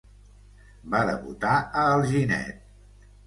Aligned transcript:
Va 0.93 1.01
debutar 1.09 1.53
a 1.59 1.85
Alginet. 1.99 3.05